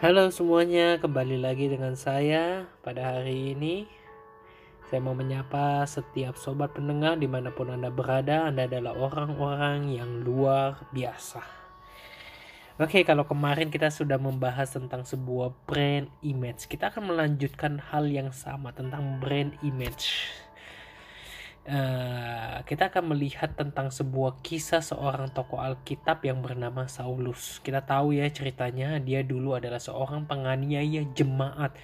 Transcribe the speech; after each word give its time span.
Halo 0.00 0.32
semuanya, 0.32 0.96
kembali 0.96 1.44
lagi 1.44 1.68
dengan 1.68 1.92
saya 1.92 2.64
pada 2.80 3.20
hari 3.20 3.52
ini. 3.52 3.84
Saya 4.88 5.04
mau 5.04 5.12
menyapa 5.12 5.84
setiap 5.84 6.40
sobat 6.40 6.72
pendengar 6.72 7.20
di 7.20 7.28
mana 7.28 7.52
pun 7.52 7.68
Anda 7.68 7.92
berada. 7.92 8.48
Anda 8.48 8.64
adalah 8.64 8.96
orang-orang 8.96 9.92
yang 9.92 10.24
luar 10.24 10.88
biasa. 10.96 11.44
Oke, 12.80 13.04
kalau 13.04 13.28
kemarin 13.28 13.68
kita 13.68 13.92
sudah 13.92 14.16
membahas 14.16 14.72
tentang 14.72 15.04
sebuah 15.04 15.52
brand 15.68 16.08
image, 16.24 16.64
kita 16.64 16.88
akan 16.88 17.12
melanjutkan 17.12 17.76
hal 17.92 18.08
yang 18.08 18.32
sama 18.32 18.72
tentang 18.72 19.20
brand 19.20 19.52
image. 19.60 20.16
Uh, 21.60 22.64
kita 22.64 22.88
akan 22.88 23.12
melihat 23.12 23.52
tentang 23.52 23.92
sebuah 23.92 24.40
kisah 24.40 24.80
seorang 24.80 25.28
tokoh 25.30 25.60
Alkitab 25.60 26.24
yang 26.24 26.40
bernama 26.40 26.88
Saulus. 26.88 27.60
Kita 27.60 27.84
tahu 27.84 28.16
ya 28.16 28.26
ceritanya, 28.32 28.96
dia 28.96 29.20
dulu 29.20 29.54
adalah 29.54 29.78
seorang 29.78 30.24
penganiaya 30.24 31.04
jemaat. 31.12 31.76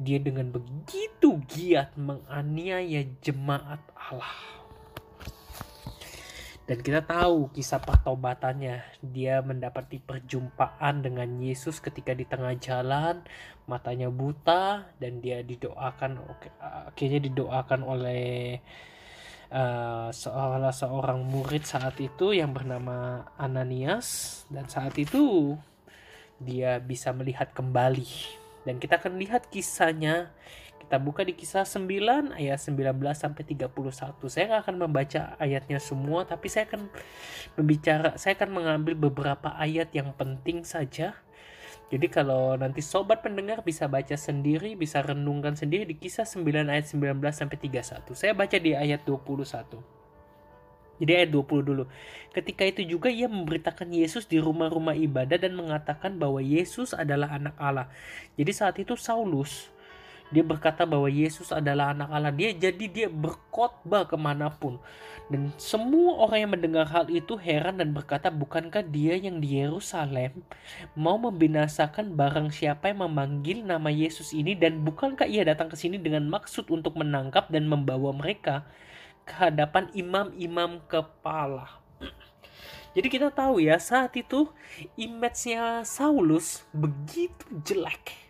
Dia 0.00 0.16
dengan 0.16 0.48
begitu 0.48 1.44
giat 1.44 1.92
menganiaya 2.00 3.04
jemaat 3.20 3.84
Allah. 3.92 4.62
Dan 6.62 6.78
kita 6.80 7.04
tahu 7.04 7.52
kisah 7.52 7.82
pertobatannya. 7.84 9.04
Dia 9.04 9.44
mendapati 9.44 10.00
perjumpaan 10.00 11.04
dengan 11.04 11.28
Yesus 11.42 11.82
ketika 11.84 12.16
di 12.16 12.24
tengah 12.24 12.56
jalan, 12.56 13.20
matanya 13.66 14.08
buta 14.08 14.88
dan 14.96 15.20
dia 15.20 15.42
didoakan 15.42 16.22
akhirnya 16.88 17.20
didoakan 17.28 17.80
oleh 17.82 18.62
uh, 19.52 20.08
seolah 20.10 20.72
seorang 20.72 21.20
murid 21.22 21.62
saat 21.68 22.00
itu 22.00 22.32
yang 22.32 22.56
bernama 22.56 23.28
Ananias 23.36 24.42
dan 24.48 24.66
saat 24.66 24.96
itu 24.96 25.54
dia 26.42 26.80
bisa 26.82 27.12
melihat 27.14 27.52
kembali. 27.54 28.40
Dan 28.66 28.80
kita 28.82 28.98
akan 28.98 29.20
lihat 29.20 29.52
kisahnya. 29.52 30.32
Kita 30.82 30.98
buka 30.98 31.22
di 31.24 31.32
kisah 31.32 31.64
9 31.64 32.36
ayat 32.36 32.58
19 32.58 32.92
sampai 33.14 33.42
31 33.48 33.70
saya 34.28 34.44
nggak 34.50 34.62
akan 34.66 34.76
membaca 34.76 35.20
ayatnya 35.40 35.80
semua 35.80 36.26
tapi 36.28 36.52
saya 36.52 36.68
akan 36.68 36.90
membicara 37.56 38.18
saya 38.20 38.36
akan 38.36 38.50
mengambil 38.52 39.08
beberapa 39.08 39.56
ayat 39.56 39.88
yang 39.96 40.12
penting 40.12 40.66
saja 40.68 41.16
jadi 41.92 42.08
kalau 42.08 42.56
nanti 42.56 42.80
sobat 42.80 43.20
pendengar 43.20 43.60
bisa 43.60 43.84
baca 43.84 44.16
sendiri, 44.16 44.72
bisa 44.80 45.04
renungkan 45.04 45.52
sendiri 45.52 45.84
di 45.84 46.00
kisah 46.00 46.24
9 46.24 46.72
ayat 46.72 46.88
19 46.88 47.20
sampai 47.36 47.60
31. 47.60 48.16
Saya 48.16 48.32
baca 48.32 48.56
di 48.56 48.72
ayat 48.72 49.04
21. 49.04 49.76
Jadi 50.96 51.12
ayat 51.12 51.28
20 51.28 51.68
dulu. 51.68 51.84
Ketika 52.32 52.64
itu 52.64 52.80
juga 52.88 53.12
ia 53.12 53.28
memberitakan 53.28 53.92
Yesus 53.92 54.24
di 54.24 54.40
rumah-rumah 54.40 54.96
ibadah 54.96 55.36
dan 55.36 55.52
mengatakan 55.52 56.16
bahwa 56.16 56.40
Yesus 56.40 56.96
adalah 56.96 57.28
anak 57.28 57.60
Allah. 57.60 57.92
Jadi 58.40 58.52
saat 58.56 58.80
itu 58.80 58.96
Saulus 58.96 59.68
dia 60.32 60.40
berkata 60.40 60.88
bahwa 60.88 61.12
Yesus 61.12 61.52
adalah 61.52 61.92
anak 61.92 62.08
Allah. 62.08 62.32
Dia 62.32 62.56
jadi 62.56 62.84
dia 62.88 63.08
berkhotbah 63.12 64.08
ke 64.08 64.16
mana 64.16 64.48
pun. 64.48 64.80
Dan 65.28 65.52
semua 65.60 66.24
orang 66.24 66.48
yang 66.48 66.52
mendengar 66.56 66.88
hal 66.88 67.06
itu 67.12 67.36
heran 67.36 67.76
dan 67.76 67.92
berkata, 67.92 68.32
bukankah 68.32 68.80
dia 68.80 69.20
yang 69.20 69.44
di 69.44 69.60
Yerusalem 69.60 70.40
mau 70.96 71.20
membinasakan 71.20 72.16
barang 72.16 72.48
siapa 72.48 72.88
yang 72.90 73.04
memanggil 73.04 73.60
nama 73.60 73.92
Yesus 73.92 74.32
ini 74.32 74.56
dan 74.56 74.80
bukankah 74.80 75.28
ia 75.28 75.44
datang 75.44 75.68
ke 75.68 75.76
sini 75.76 76.00
dengan 76.00 76.24
maksud 76.32 76.72
untuk 76.72 76.96
menangkap 76.96 77.52
dan 77.52 77.68
membawa 77.68 78.16
mereka 78.16 78.64
ke 79.28 79.36
hadapan 79.36 79.92
imam-imam 79.92 80.80
kepala. 80.88 81.80
Jadi 82.96 83.08
kita 83.08 83.28
tahu 83.28 83.60
ya 83.60 83.76
saat 83.76 84.16
itu 84.16 84.48
image-nya 84.96 85.84
Saulus 85.84 86.64
begitu 86.72 87.44
jelek 87.64 88.21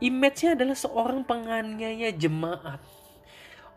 image-nya 0.00 0.58
adalah 0.58 0.76
seorang 0.76 1.24
penganiaya 1.24 2.12
jemaat. 2.12 2.80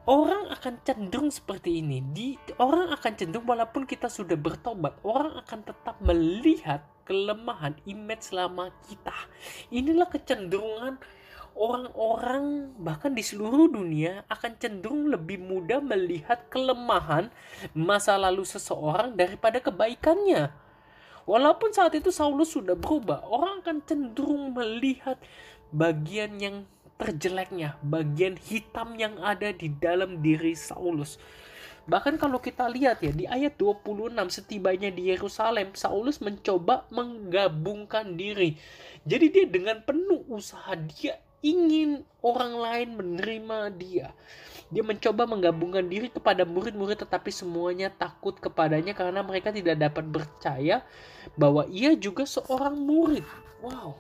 Orang 0.10 0.50
akan 0.50 0.82
cenderung 0.82 1.30
seperti 1.30 1.86
ini. 1.86 2.02
Di 2.02 2.34
orang 2.58 2.90
akan 2.98 3.14
cenderung 3.14 3.46
walaupun 3.46 3.86
kita 3.86 4.10
sudah 4.10 4.34
bertobat, 4.34 4.98
orang 5.06 5.38
akan 5.38 5.60
tetap 5.62 6.02
melihat 6.02 6.82
kelemahan 7.06 7.78
image 7.86 8.34
selama 8.34 8.74
kita. 8.90 9.14
Inilah 9.70 10.10
kecenderungan 10.10 10.98
orang-orang 11.60 12.74
bahkan 12.80 13.12
di 13.12 13.26
seluruh 13.26 13.68
dunia 13.70 14.24
akan 14.32 14.56
cenderung 14.62 15.12
lebih 15.12 15.42
mudah 15.42 15.84
melihat 15.84 16.48
kelemahan 16.48 17.34
masa 17.76 18.16
lalu 18.16 18.46
seseorang 18.46 19.14
daripada 19.14 19.60
kebaikannya. 19.60 20.50
Walaupun 21.30 21.70
saat 21.70 21.94
itu 21.94 22.10
Saulus 22.10 22.58
sudah 22.58 22.74
berubah, 22.74 23.22
orang 23.30 23.62
akan 23.62 23.78
cenderung 23.86 24.50
melihat 24.50 25.22
bagian 25.70 26.38
yang 26.42 26.58
terjeleknya, 27.00 27.80
bagian 27.80 28.36
hitam 28.36 29.00
yang 29.00 29.16
ada 29.24 29.56
di 29.56 29.72
dalam 29.72 30.20
diri 30.20 30.52
Saulus. 30.54 31.16
Bahkan 31.90 32.22
kalau 32.22 32.38
kita 32.38 32.70
lihat 32.70 33.02
ya 33.02 33.10
di 33.10 33.26
ayat 33.26 33.58
26 33.58 34.14
setibanya 34.30 34.94
di 34.94 35.10
Yerusalem, 35.10 35.74
Saulus 35.74 36.22
mencoba 36.22 36.86
menggabungkan 36.94 38.14
diri. 38.14 38.60
Jadi 39.08 39.26
dia 39.34 39.46
dengan 39.50 39.82
penuh 39.82 40.22
usaha 40.30 40.76
dia 40.76 41.18
ingin 41.42 42.06
orang 42.22 42.54
lain 42.54 42.90
menerima 43.00 43.60
dia. 43.74 44.08
Dia 44.70 44.86
mencoba 44.86 45.26
menggabungkan 45.26 45.90
diri 45.90 46.14
kepada 46.14 46.46
murid-murid 46.46 47.02
tetapi 47.02 47.34
semuanya 47.34 47.90
takut 47.90 48.38
kepadanya 48.38 48.94
karena 48.94 49.26
mereka 49.26 49.50
tidak 49.50 49.82
dapat 49.82 50.06
percaya 50.14 50.86
bahwa 51.34 51.66
ia 51.74 51.98
juga 51.98 52.22
seorang 52.30 52.78
murid. 52.78 53.26
Wow. 53.66 53.98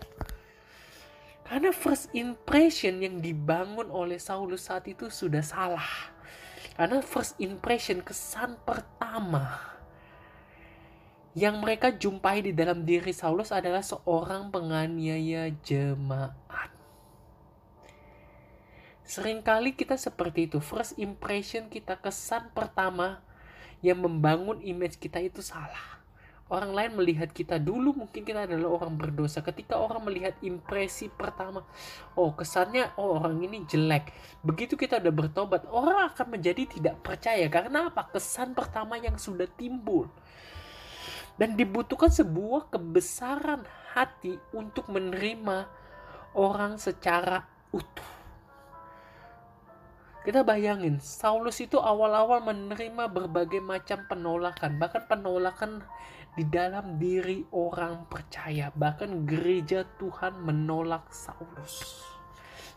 Karena 1.49 1.73
first 1.73 2.13
impression 2.13 3.01
yang 3.01 3.25
dibangun 3.25 3.89
oleh 3.89 4.21
Saulus 4.21 4.69
saat 4.69 4.85
itu 4.85 5.09
sudah 5.09 5.41
salah. 5.41 6.13
Karena 6.77 7.01
first 7.01 7.33
impression, 7.41 8.05
kesan 8.05 8.53
pertama 8.61 9.57
yang 11.33 11.57
mereka 11.57 11.89
jumpai 11.89 12.45
di 12.45 12.53
dalam 12.53 12.85
diri 12.85 13.09
Saulus 13.09 13.49
adalah 13.49 13.81
seorang 13.81 14.53
penganiaya 14.53 15.49
jemaat. 15.65 16.69
Seringkali 19.09 19.73
kita 19.73 19.97
seperti 19.97 20.45
itu. 20.45 20.61
First 20.61 21.01
impression 21.01 21.65
kita, 21.65 21.97
kesan 21.97 22.53
pertama 22.53 23.25
yang 23.81 23.97
membangun 24.05 24.61
image 24.61 25.01
kita 25.01 25.17
itu 25.17 25.41
salah 25.41 25.98
orang 26.49 26.73
lain 26.73 26.91
melihat 26.97 27.29
kita 27.29 27.61
dulu 27.61 27.93
mungkin 27.93 28.25
kita 28.25 28.49
adalah 28.49 28.81
orang 28.81 28.97
berdosa. 28.97 29.45
Ketika 29.45 29.77
orang 29.77 30.05
melihat 30.05 30.33
impresi 30.41 31.07
pertama 31.09 31.61
oh 32.17 32.33
kesannya 32.33 32.97
oh 32.97 33.21
orang 33.21 33.37
ini 33.45 33.63
jelek. 33.69 34.09
Begitu 34.41 34.73
kita 34.73 34.97
udah 34.97 35.13
bertobat 35.13 35.63
orang 35.69 36.09
akan 36.09 36.27
menjadi 36.37 36.65
tidak 36.65 37.01
percaya. 37.05 37.45
Karena 37.47 37.93
apa? 37.93 38.09
Kesan 38.09 38.57
pertama 38.57 38.97
yang 38.97 39.15
sudah 39.15 39.45
timbul. 39.45 40.09
Dan 41.39 41.55
dibutuhkan 41.55 42.11
sebuah 42.11 42.67
kebesaran 42.67 43.63
hati 43.95 44.35
untuk 44.51 44.91
menerima 44.91 45.71
orang 46.35 46.75
secara 46.75 47.47
utuh. 47.71 48.19
Kita 50.19 50.43
bayangin, 50.43 50.99
Saulus 50.99 51.63
itu 51.63 51.79
awal-awal 51.79 52.43
menerima 52.43 53.07
berbagai 53.07 53.63
macam 53.63 54.03
penolakan, 54.11 54.75
bahkan 54.75 55.07
penolakan 55.07 55.79
di 56.39 56.47
dalam 56.47 56.95
diri 56.95 57.43
orang 57.51 58.07
percaya. 58.07 58.71
Bahkan 58.71 59.27
gereja 59.27 59.83
Tuhan 59.99 60.39
menolak 60.39 61.11
Saulus. 61.11 61.99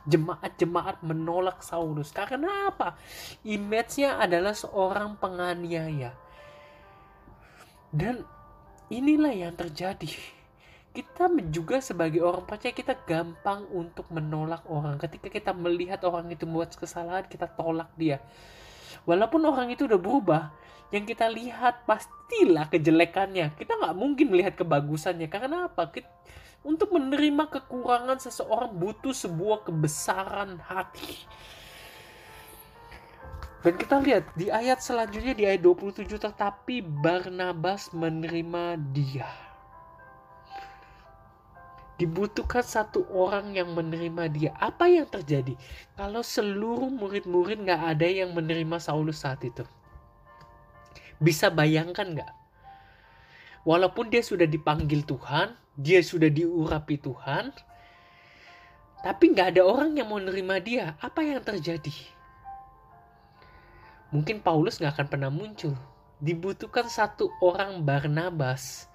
Jemaat-jemaat 0.03 1.07
menolak 1.07 1.63
Saulus. 1.63 2.11
Karena 2.11 2.75
apa? 2.75 2.99
Image-nya 3.47 4.19
adalah 4.19 4.51
seorang 4.51 5.15
penganiaya. 5.15 6.11
Dan 7.95 8.27
inilah 8.91 9.31
yang 9.31 9.55
terjadi 9.55 10.11
kita 10.93 11.25
juga 11.49 11.81
sebagai 11.81 12.21
orang 12.21 12.45
percaya 12.45 12.77
kita 12.77 12.93
gampang 13.09 13.65
untuk 13.73 14.05
menolak 14.13 14.61
orang 14.69 15.01
ketika 15.01 15.33
kita 15.33 15.53
melihat 15.57 16.05
orang 16.05 16.29
itu 16.29 16.45
membuat 16.45 16.77
kesalahan 16.77 17.25
kita 17.25 17.49
tolak 17.49 17.89
dia 17.97 18.21
walaupun 19.09 19.43
orang 19.49 19.73
itu 19.73 19.85
udah 19.89 20.01
berubah 20.01 20.43
yang 20.93 21.09
kita 21.09 21.27
lihat 21.33 21.89
pastilah 21.89 22.69
kejelekannya. 22.69 23.57
Kita 23.57 23.81
nggak 23.81 23.97
mungkin 23.97 24.29
melihat 24.29 24.61
kebagusannya. 24.61 25.27
Karena 25.33 25.67
apa? 25.67 25.89
Untuk 26.63 26.93
menerima 26.93 27.49
kekurangan 27.49 28.21
seseorang 28.21 28.77
butuh 28.77 29.17
sebuah 29.17 29.67
kebesaran 29.67 30.61
hati. 30.63 31.25
Dan 33.63 33.79
kita 33.79 34.03
lihat 34.03 34.27
di 34.35 34.51
ayat 34.51 34.83
selanjutnya 34.83 35.33
di 35.39 35.45
ayat 35.47 35.63
27 35.63 36.19
tetapi 36.19 36.83
Barnabas 36.83 37.95
menerima 37.95 38.75
dia 38.91 39.52
dibutuhkan 42.01 42.65
satu 42.65 43.05
orang 43.13 43.53
yang 43.57 43.73
menerima 43.77 44.25
dia. 44.33 44.51
Apa 44.59 44.89
yang 44.89 45.09
terjadi 45.09 45.57
kalau 45.95 46.25
seluruh 46.25 46.89
murid-murid 46.89 47.63
nggak 47.63 47.83
ada 47.97 48.09
yang 48.09 48.33
menerima 48.33 48.77
Saulus 48.81 49.23
saat 49.25 49.45
itu? 49.45 49.65
Bisa 51.23 51.53
bayangkan 51.53 52.19
nggak? 52.19 52.33
Walaupun 53.63 54.11
dia 54.11 54.27
sudah 54.27 54.49
dipanggil 54.49 55.07
Tuhan, 55.07 55.55
dia 55.79 56.03
sudah 56.03 56.27
diurapi 56.27 56.99
Tuhan, 56.99 57.55
tapi 59.07 59.25
nggak 59.31 59.55
ada 59.59 59.63
orang 59.63 59.95
yang 59.95 60.11
mau 60.11 60.19
nerima 60.19 60.59
dia. 60.59 60.99
Apa 60.99 61.23
yang 61.23 61.43
terjadi? 61.43 61.95
Mungkin 64.11 64.43
Paulus 64.43 64.83
nggak 64.83 64.99
akan 64.99 65.09
pernah 65.09 65.31
muncul. 65.31 65.79
Dibutuhkan 66.23 66.87
satu 66.87 67.31
orang 67.43 67.83
Barnabas 67.83 68.92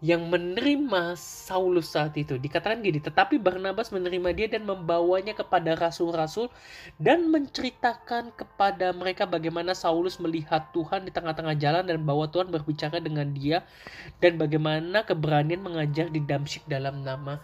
yang 0.00 0.32
menerima 0.32 1.12
Saulus 1.16 1.92
saat 1.92 2.16
itu. 2.16 2.40
Dikatakan 2.40 2.80
gini, 2.80 3.04
tetapi 3.04 3.36
Barnabas 3.36 3.92
menerima 3.92 4.32
dia 4.32 4.48
dan 4.48 4.64
membawanya 4.64 5.36
kepada 5.36 5.76
rasul-rasul 5.76 6.48
dan 6.96 7.28
menceritakan 7.28 8.32
kepada 8.32 8.96
mereka 8.96 9.28
bagaimana 9.28 9.76
Saulus 9.76 10.16
melihat 10.16 10.72
Tuhan 10.72 11.04
di 11.04 11.12
tengah-tengah 11.12 11.56
jalan 11.60 11.84
dan 11.84 12.00
bahwa 12.00 12.24
Tuhan 12.32 12.48
berbicara 12.48 12.96
dengan 12.98 13.28
dia 13.36 13.60
dan 14.24 14.40
bagaimana 14.40 15.04
keberanian 15.04 15.60
mengajar 15.60 16.08
di 16.08 16.24
Damsyik 16.24 16.64
dalam 16.64 17.04
nama 17.04 17.36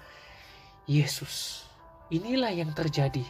Yesus. 0.89 1.69
Inilah 2.09 2.57
yang 2.57 2.73
terjadi. 2.73 3.27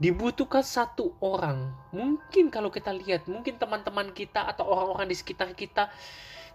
Dibutuhkan 0.00 0.64
satu 0.64 1.12
orang. 1.20 1.76
Mungkin 1.92 2.48
kalau 2.48 2.72
kita 2.72 2.88
lihat, 2.88 3.28
mungkin 3.28 3.60
teman-teman 3.60 4.16
kita 4.16 4.48
atau 4.48 4.64
orang-orang 4.64 5.12
di 5.12 5.16
sekitar 5.20 5.52
kita 5.52 5.92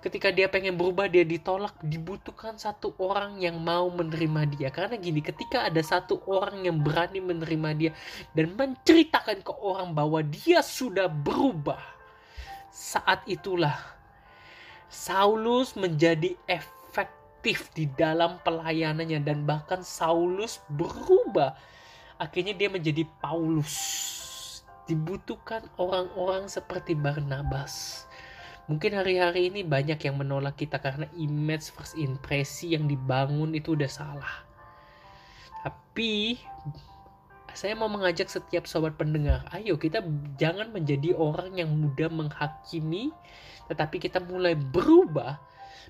ketika 0.06 0.30
dia 0.30 0.46
pengen 0.46 0.78
berubah 0.78 1.10
dia 1.10 1.26
ditolak 1.26 1.74
dibutuhkan 1.82 2.54
satu 2.62 2.94
orang 3.02 3.42
yang 3.42 3.58
mau 3.58 3.90
menerima 3.90 4.42
dia 4.54 4.70
karena 4.70 5.02
gini 5.02 5.18
ketika 5.18 5.66
ada 5.66 5.82
satu 5.82 6.22
orang 6.30 6.62
yang 6.62 6.78
berani 6.78 7.18
menerima 7.18 7.70
dia 7.74 7.92
dan 8.38 8.54
menceritakan 8.54 9.42
ke 9.42 9.54
orang 9.66 9.98
bahwa 9.98 10.22
dia 10.22 10.62
sudah 10.62 11.10
berubah 11.10 11.82
saat 12.70 13.26
itulah 13.26 13.74
Saulus 14.94 15.74
menjadi 15.74 16.38
efektif 16.46 17.74
di 17.74 17.90
dalam 17.98 18.38
pelayanannya 18.46 19.26
dan 19.26 19.42
bahkan 19.42 19.82
Saulus 19.82 20.62
berubah 20.70 21.58
akhirnya 22.22 22.56
dia 22.56 22.70
menjadi 22.72 23.04
Paulus 23.20 23.76
dibutuhkan 24.86 25.66
orang-orang 25.82 26.46
seperti 26.46 26.94
Barnabas 26.94 28.06
Mungkin 28.66 28.98
hari-hari 28.98 29.54
ini 29.54 29.62
banyak 29.62 30.02
yang 30.10 30.18
menolak 30.18 30.58
kita 30.58 30.82
karena 30.82 31.06
image 31.14 31.70
first 31.70 31.94
impresi 32.02 32.74
yang 32.74 32.90
dibangun 32.90 33.54
itu 33.54 33.78
udah 33.78 33.86
salah. 33.86 34.42
Tapi 35.62 36.42
saya 37.54 37.78
mau 37.78 37.86
mengajak 37.86 38.26
setiap 38.26 38.66
sobat 38.66 38.98
pendengar, 38.98 39.46
ayo 39.54 39.78
kita 39.78 40.02
jangan 40.42 40.74
menjadi 40.74 41.14
orang 41.14 41.54
yang 41.62 41.70
mudah 41.78 42.10
menghakimi, 42.10 43.14
tetapi 43.70 44.02
kita 44.02 44.18
mulai 44.18 44.58
berubah 44.58 45.38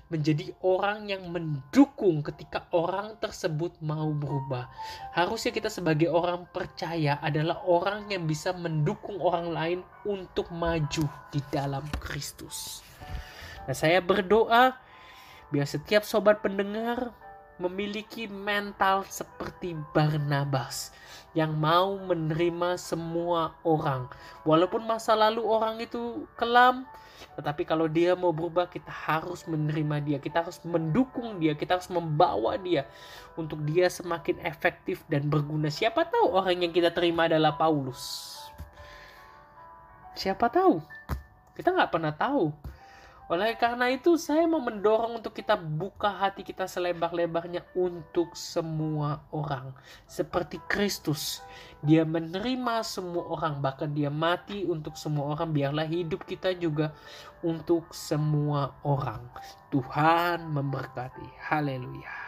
menjadi 0.06 0.54
orang 0.62 1.10
yang 1.10 1.26
mendukung 1.34 2.22
ketika 2.22 2.70
orang 2.70 3.18
tersebut 3.18 3.74
mau 3.82 4.14
berubah. 4.14 4.70
Harusnya 5.10 5.50
kita 5.50 5.66
sebagai 5.66 6.06
orang 6.06 6.46
percaya 6.54 7.18
adalah 7.18 7.66
orang 7.66 8.06
yang 8.06 8.22
bisa 8.22 8.54
mendukung 8.54 9.18
orang 9.18 9.50
lain 9.50 9.80
untuk 10.06 10.46
maju 10.54 11.04
di 11.34 11.40
dalam 11.50 11.82
Kristus. 11.98 12.86
Nah, 13.66 13.74
saya 13.74 13.98
berdoa 13.98 14.78
biar 15.50 15.66
setiap 15.66 16.06
sobat 16.06 16.38
pendengar 16.38 17.10
memiliki 17.58 18.30
mental 18.30 19.02
seperti 19.08 19.74
Barnabas 19.90 20.92
yang 21.36 21.52
mau 21.52 22.00
menerima 22.00 22.80
semua 22.80 23.52
orang. 23.60 24.08
Walaupun 24.48 24.88
masa 24.88 25.12
lalu 25.12 25.44
orang 25.44 25.76
itu 25.84 26.24
kelam, 26.32 26.88
tetapi 27.36 27.68
kalau 27.68 27.84
dia 27.92 28.16
mau 28.16 28.32
berubah, 28.32 28.72
kita 28.72 28.88
harus 28.88 29.44
menerima 29.44 30.00
dia, 30.00 30.16
kita 30.16 30.40
harus 30.40 30.56
mendukung 30.64 31.36
dia, 31.36 31.52
kita 31.52 31.76
harus 31.76 31.92
membawa 31.92 32.56
dia 32.56 32.88
untuk 33.36 33.60
dia 33.68 33.92
semakin 33.92 34.40
efektif 34.48 35.04
dan 35.12 35.28
berguna. 35.28 35.68
Siapa 35.68 36.08
tahu 36.08 36.32
orang 36.32 36.64
yang 36.64 36.72
kita 36.72 36.88
terima 36.88 37.28
adalah 37.28 37.52
Paulus. 37.60 38.32
Siapa 40.16 40.48
tahu? 40.48 40.80
Kita 41.52 41.76
nggak 41.76 41.92
pernah 41.92 42.16
tahu 42.16 42.65
oleh 43.26 43.58
karena 43.58 43.90
itu 43.90 44.14
saya 44.14 44.46
mau 44.46 44.62
mendorong 44.62 45.18
untuk 45.18 45.34
kita 45.34 45.58
buka 45.58 46.14
hati 46.14 46.46
kita 46.46 46.70
selebar-lebarnya 46.70 47.66
untuk 47.74 48.38
semua 48.38 49.26
orang. 49.34 49.74
Seperti 50.06 50.62
Kristus, 50.70 51.42
dia 51.82 52.06
menerima 52.06 52.86
semua 52.86 53.26
orang, 53.26 53.58
bahkan 53.58 53.90
dia 53.90 54.14
mati 54.14 54.62
untuk 54.62 54.94
semua 54.94 55.34
orang. 55.34 55.50
Biarlah 55.50 55.90
hidup 55.90 56.22
kita 56.22 56.54
juga 56.54 56.94
untuk 57.42 57.90
semua 57.90 58.78
orang. 58.86 59.26
Tuhan 59.74 60.46
memberkati. 60.46 61.26
Haleluya. 61.50 62.25